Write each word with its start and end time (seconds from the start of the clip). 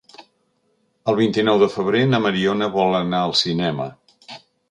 El 1.13 1.17
vint-i-nou 1.19 1.59
de 1.65 1.67
febrer 1.75 2.01
na 2.13 2.21
Mariona 2.25 2.71
vol 2.79 2.99
anar 3.03 3.23
al 3.27 3.37
cinema. 3.45 3.89